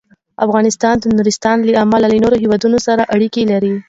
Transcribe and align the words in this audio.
افغانستان 0.45 0.95
د 0.99 1.03
نورستان 1.17 1.57
له 1.67 1.73
امله 1.83 2.05
له 2.11 2.17
نورو 2.23 2.41
هېوادونو 2.43 2.77
سره 2.87 3.09
اړیکې 3.15 3.43
لري. 3.51 3.73